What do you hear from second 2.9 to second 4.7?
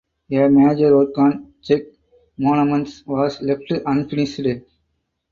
was left unfinished.